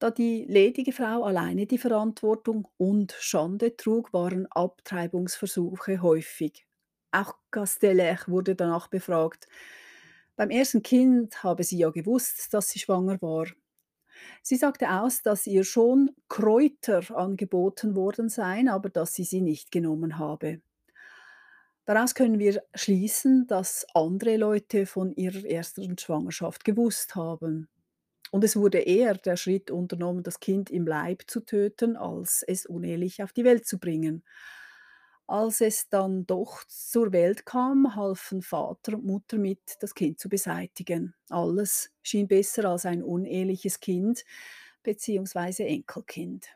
Da 0.00 0.10
die 0.10 0.44
ledige 0.44 0.90
Frau 0.92 1.22
alleine 1.22 1.66
die 1.66 1.78
Verantwortung 1.78 2.66
und 2.78 3.12
Schande 3.20 3.76
trug, 3.76 4.12
waren 4.12 4.46
Abtreibungsversuche 4.46 6.02
häufig. 6.02 6.67
Auch 7.10 7.34
Castellech 7.50 8.28
wurde 8.28 8.54
danach 8.54 8.88
befragt. 8.88 9.48
Beim 10.36 10.50
ersten 10.50 10.82
Kind 10.82 11.42
habe 11.42 11.64
sie 11.64 11.78
ja 11.78 11.90
gewusst, 11.90 12.52
dass 12.54 12.68
sie 12.68 12.78
schwanger 12.78 13.20
war. 13.22 13.46
Sie 14.42 14.56
sagte 14.56 14.90
aus, 14.90 15.22
dass 15.22 15.46
ihr 15.46 15.64
schon 15.64 16.10
Kräuter 16.28 17.16
angeboten 17.16 17.96
worden 17.96 18.28
seien, 18.28 18.68
aber 18.68 18.88
dass 18.88 19.14
sie 19.14 19.24
sie 19.24 19.40
nicht 19.40 19.70
genommen 19.70 20.18
habe. 20.18 20.60
Daraus 21.86 22.14
können 22.14 22.38
wir 22.38 22.62
schließen, 22.74 23.46
dass 23.46 23.86
andere 23.94 24.36
Leute 24.36 24.84
von 24.84 25.10
ihrer 25.12 25.44
ersten 25.44 25.96
Schwangerschaft 25.96 26.64
gewusst 26.64 27.14
haben. 27.14 27.68
Und 28.30 28.44
es 28.44 28.56
wurde 28.56 28.80
eher 28.80 29.14
der 29.14 29.36
Schritt 29.36 29.70
unternommen, 29.70 30.22
das 30.22 30.38
Kind 30.38 30.70
im 30.70 30.86
Leib 30.86 31.22
zu 31.28 31.40
töten, 31.40 31.96
als 31.96 32.42
es 32.46 32.66
unehelich 32.66 33.22
auf 33.22 33.32
die 33.32 33.44
Welt 33.44 33.66
zu 33.66 33.78
bringen. 33.78 34.22
Als 35.28 35.60
es 35.60 35.90
dann 35.90 36.26
doch 36.26 36.64
zur 36.64 37.12
Welt 37.12 37.44
kam, 37.44 37.94
halfen 37.94 38.40
Vater 38.40 38.94
und 38.94 39.04
Mutter 39.04 39.36
mit, 39.36 39.76
das 39.80 39.94
Kind 39.94 40.18
zu 40.18 40.30
beseitigen. 40.30 41.14
Alles 41.28 41.90
schien 42.02 42.26
besser 42.26 42.64
als 42.64 42.86
ein 42.86 43.02
uneheliches 43.02 43.78
Kind 43.78 44.24
bzw. 44.82 45.66
Enkelkind. 45.66 46.48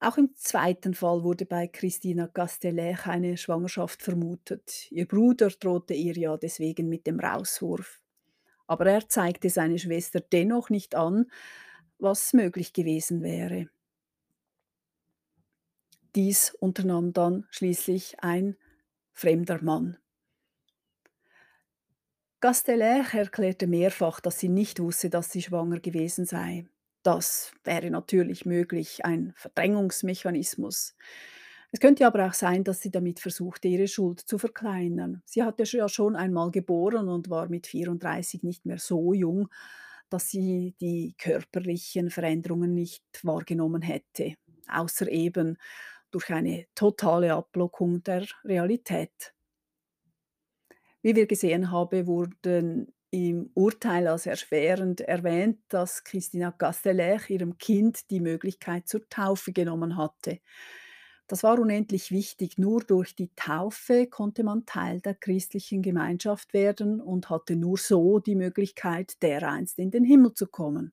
Auch 0.00 0.16
im 0.16 0.34
zweiten 0.34 0.94
Fall 0.94 1.22
wurde 1.22 1.44
bei 1.44 1.66
Christina 1.66 2.26
Castellech 2.26 3.06
eine 3.06 3.36
Schwangerschaft 3.36 4.00
vermutet. 4.00 4.90
Ihr 4.90 5.06
Bruder 5.06 5.50
drohte 5.50 5.92
ihr 5.92 6.16
ja 6.16 6.38
deswegen 6.38 6.88
mit 6.88 7.06
dem 7.06 7.20
Rauswurf. 7.20 8.00
Aber 8.66 8.86
er 8.86 9.10
zeigte 9.10 9.50
seine 9.50 9.78
Schwester 9.78 10.20
dennoch 10.20 10.70
nicht 10.70 10.94
an, 10.94 11.30
was 11.98 12.32
möglich 12.32 12.72
gewesen 12.72 13.22
wäre. 13.22 13.68
Dies 16.14 16.54
unternahm 16.60 17.12
dann 17.12 17.46
schließlich 17.50 18.20
ein 18.22 18.56
fremder 19.12 19.62
Mann. 19.62 19.98
Castellech 22.40 23.12
erklärte 23.14 23.66
mehrfach, 23.66 24.20
dass 24.20 24.38
sie 24.38 24.48
nicht 24.48 24.80
wusste, 24.80 25.10
dass 25.10 25.30
sie 25.30 25.42
schwanger 25.42 25.78
gewesen 25.80 26.24
sei. 26.24 26.66
Das 27.02 27.52
wäre 27.64 27.90
natürlich 27.90 28.46
möglich, 28.46 29.04
ein 29.04 29.32
Verdrängungsmechanismus. 29.36 30.94
Es 31.72 31.80
könnte 31.80 32.06
aber 32.06 32.26
auch 32.26 32.34
sein, 32.34 32.64
dass 32.64 32.80
sie 32.80 32.90
damit 32.90 33.20
versuchte, 33.20 33.68
ihre 33.68 33.88
Schuld 33.88 34.20
zu 34.20 34.38
verkleinern. 34.38 35.22
Sie 35.24 35.42
hatte 35.42 35.64
ja 35.64 35.88
schon 35.88 36.16
einmal 36.16 36.50
geboren 36.50 37.08
und 37.08 37.30
war 37.30 37.48
mit 37.48 37.66
34 37.66 38.42
nicht 38.42 38.66
mehr 38.66 38.78
so 38.78 39.12
jung, 39.14 39.48
dass 40.08 40.30
sie 40.30 40.74
die 40.80 41.14
körperlichen 41.18 42.10
Veränderungen 42.10 42.74
nicht 42.74 43.04
wahrgenommen 43.22 43.82
hätte, 43.82 44.34
außer 44.68 45.08
eben 45.08 45.58
durch 46.10 46.30
eine 46.30 46.66
totale 46.74 47.34
Ablockung 47.34 48.02
der 48.02 48.26
Realität. 48.44 49.34
Wie 51.02 51.16
wir 51.16 51.26
gesehen 51.26 51.70
haben, 51.70 52.06
wurden 52.06 52.92
im 53.10 53.50
Urteil 53.54 54.06
als 54.06 54.26
erschwerend 54.26 55.00
erwähnt, 55.00 55.58
dass 55.68 56.04
Christina 56.04 56.52
Castellech 56.52 57.28
ihrem 57.30 57.58
Kind 57.58 58.10
die 58.10 58.20
Möglichkeit 58.20 58.86
zur 58.86 59.08
Taufe 59.08 59.52
genommen 59.52 59.96
hatte. 59.96 60.40
Das 61.26 61.42
war 61.42 61.58
unendlich 61.58 62.10
wichtig. 62.10 62.58
Nur 62.58 62.80
durch 62.82 63.14
die 63.14 63.30
Taufe 63.36 64.08
konnte 64.08 64.42
man 64.42 64.66
Teil 64.66 65.00
der 65.00 65.14
christlichen 65.14 65.80
Gemeinschaft 65.80 66.52
werden 66.52 67.00
und 67.00 67.30
hatte 67.30 67.56
nur 67.56 67.78
so 67.78 68.18
die 68.18 68.34
Möglichkeit, 68.34 69.22
dereinst 69.22 69.78
in 69.78 69.90
den 69.90 70.04
Himmel 70.04 70.34
zu 70.34 70.46
kommen. 70.48 70.92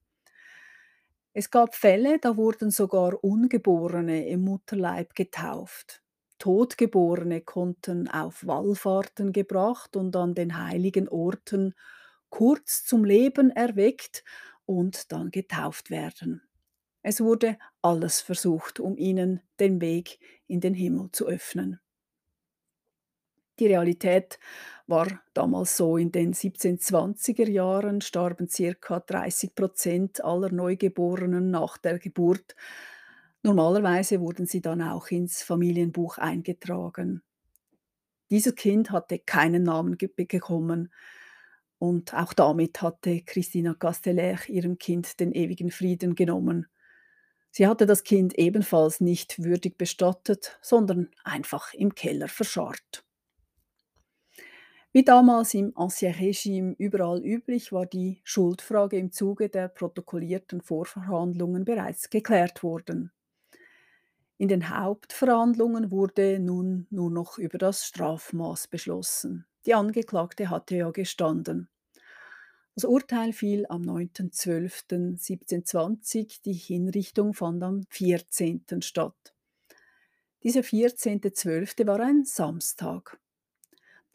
Es 1.39 1.52
gab 1.52 1.76
Fälle, 1.76 2.17
da 2.17 2.36
wurden 2.36 2.71
sogar 2.71 3.23
Ungeborene 3.23 4.28
im 4.28 4.41
Mutterleib 4.41 5.13
getauft. 5.13 6.02
Totgeborene 6.39 7.41
konnten 7.41 8.08
auf 8.08 8.47
Wallfahrten 8.47 9.34
gebracht 9.34 9.95
und 9.95 10.15
an 10.15 10.34
den 10.34 10.58
heiligen 10.58 11.08
Orten 11.08 11.76
kurz 12.32 12.86
zum 12.86 13.06
Leben 13.06 13.52
erweckt 13.52 14.23
und 14.65 15.12
dann 15.12 15.30
getauft 15.30 15.91
werden. 15.91 16.41
Es 17.04 17.21
wurde 17.21 17.60
alles 17.84 18.19
versucht, 18.19 18.80
um 18.80 18.97
ihnen 18.97 19.41
den 19.60 19.80
Weg 19.80 20.17
in 20.47 20.60
den 20.60 20.73
Himmel 20.73 21.12
zu 21.12 21.28
öffnen. 21.28 21.80
Die 23.59 23.67
Realität 23.67 24.39
war 24.85 25.07
damals 25.33 25.77
so, 25.77 25.97
in 25.97 26.11
den 26.11 26.33
1720er 26.33 27.49
Jahren 27.49 28.01
starben 28.01 28.47
ca. 28.47 28.99
30 28.99 29.55
Prozent 29.55 30.23
aller 30.23 30.51
Neugeborenen 30.51 31.49
nach 31.49 31.77
der 31.77 31.99
Geburt. 31.99 32.55
Normalerweise 33.43 34.21
wurden 34.21 34.45
sie 34.45 34.61
dann 34.61 34.81
auch 34.81 35.07
ins 35.07 35.41
Familienbuch 35.41 36.17
eingetragen. 36.17 37.23
Dieses 38.29 38.55
Kind 38.55 38.91
hatte 38.91 39.19
keinen 39.19 39.63
Namen 39.63 39.97
bekommen 39.97 40.91
und 41.79 42.13
auch 42.13 42.33
damit 42.33 42.81
hatte 42.81 43.21
Christina 43.21 43.73
Castellech 43.73 44.49
ihrem 44.49 44.77
Kind 44.77 45.19
den 45.19 45.31
ewigen 45.31 45.71
Frieden 45.71 46.15
genommen. 46.15 46.67
Sie 47.51 47.65
hatte 47.67 47.85
das 47.85 48.03
Kind 48.03 48.37
ebenfalls 48.37 49.01
nicht 49.01 49.43
würdig 49.43 49.77
bestattet, 49.77 50.59
sondern 50.61 51.09
einfach 51.23 51.73
im 51.73 51.95
Keller 51.95 52.27
verscharrt. 52.27 53.06
Wie 54.97 55.05
damals 55.05 55.53
im 55.53 55.77
Ancien 55.77 56.15
Regime 56.15 56.73
überall 56.79 57.23
üblich, 57.23 57.71
war 57.71 57.86
die 57.86 58.19
Schuldfrage 58.23 58.97
im 58.97 59.12
Zuge 59.12 59.47
der 59.47 59.67
protokollierten 59.67 60.60
Vorverhandlungen 60.60 61.65
bereits 61.65 62.10
geklärt 62.10 62.63
worden. 62.63 63.12
In 64.39 64.47
den 64.47 64.75
Hauptverhandlungen 64.75 65.91
wurde 65.91 66.39
nun 66.39 66.88
nur 66.89 67.12
noch 67.12 67.38
über 67.38 67.60
das 67.60 67.86
Strafmaß 67.86 68.69
beschlossen. 68.69 69.45
Die 69.67 69.75
Angeklagte 69.75 70.49
hatte 70.49 70.77
ja 70.77 70.89
gestanden. 70.89 71.69
Das 72.73 72.83
Urteil 72.83 73.33
fiel 73.33 73.67
am 73.69 73.83
9.12.1720, 73.83 76.41
die 76.43 76.53
Hinrichtung 76.53 77.36
fand 77.36 77.62
am 77.62 77.83
14. 77.89 78.81
statt. 78.81 79.36
Dieser 80.41 80.62
14.12. 80.62 81.86
war 81.86 81.99
ein 81.99 82.25
Samstag. 82.25 83.19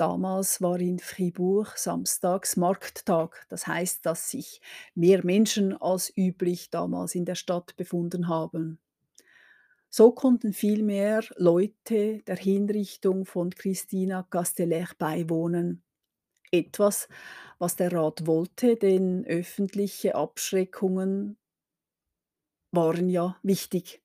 Damals 0.03 0.61
war 0.61 0.81
in 0.81 0.99
Fribourg 0.99 1.79
samstags 1.79 2.57
Markttag. 2.57 3.47
Das 3.49 3.69
heißt, 3.69 4.05
dass 4.05 4.31
sich 4.31 4.61
mehr 4.97 5.25
Menschen 5.25 5.81
als 5.81 6.13
üblich 6.17 6.71
damals 6.71 7.15
in 7.15 7.25
der 7.25 7.37
Stadt 7.37 7.77
befunden 7.77 8.27
haben. 8.27 8.81
So 9.91 10.11
konnten 10.11 10.55
viel 10.55 10.83
mehr 10.83 11.23
Leute 11.37 12.21
der 12.27 12.35
Hinrichtung 12.35 13.27
von 13.27 13.51
Christina 13.51 14.27
Castellech 14.29 14.93
beiwohnen. 14.99 15.85
Etwas, 16.51 17.09
was 17.61 17.77
der 17.77 17.93
Rat 17.93 18.27
wollte, 18.27 18.75
denn 18.75 19.25
öffentliche 19.25 20.17
Abschreckungen 20.17 21.39
waren 22.73 23.09
ja 23.09 23.37
wichtig. 23.45 24.03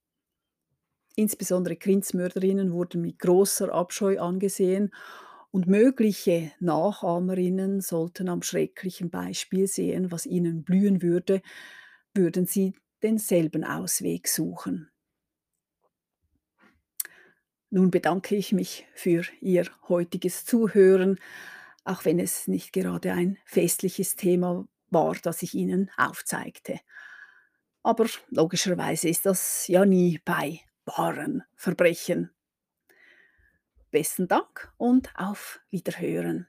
Insbesondere 1.16 1.76
Kindsmörderinnen 1.76 2.72
wurden 2.72 3.02
mit 3.02 3.18
großer 3.18 3.74
Abscheu 3.74 4.20
angesehen 4.20 4.92
und 5.58 5.66
mögliche 5.66 6.52
Nachahmerinnen 6.60 7.82
sollten 7.82 8.30
am 8.30 8.44
schrecklichen 8.44 9.10
Beispiel 9.10 9.66
sehen, 9.66 10.12
was 10.12 10.28
ihnen 10.28 10.64
blühen 10.64 11.02
würde, 11.02 11.42
würden 12.14 12.46
sie 12.46 12.76
denselben 13.02 13.64
Ausweg 13.64 14.28
suchen. 14.28 14.92
Nun 17.72 17.90
bedanke 17.90 18.36
ich 18.36 18.52
mich 18.52 18.86
für 18.94 19.24
Ihr 19.42 19.66
heutiges 19.90 20.46
Zuhören, 20.46 21.20
auch 21.86 22.06
wenn 22.06 22.20
es 22.20 22.48
nicht 22.48 22.72
gerade 22.72 23.14
ein 23.14 23.40
festliches 23.44 24.16
Thema 24.16 24.68
war, 24.92 25.16
das 25.16 25.42
ich 25.42 25.56
Ihnen 25.56 25.90
aufzeigte. 25.98 26.80
Aber 27.82 28.06
logischerweise 28.30 29.10
ist 29.10 29.26
das 29.26 29.68
ja 29.68 29.88
nie 29.88 30.22
bei 30.24 30.60
wahren 30.86 31.42
Verbrechen 31.56 32.30
Besten 33.92 34.28
Dank 34.28 34.74
und 34.78 35.12
auf 35.16 35.60
Wiederhören. 35.70 36.48